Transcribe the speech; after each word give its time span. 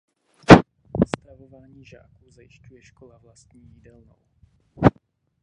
Stravování 1.07 1.85
žáků 1.85 2.29
zajišťuje 2.31 2.81
škola 2.83 3.17
vlastní 3.17 3.61
jídelnou. 3.61 4.15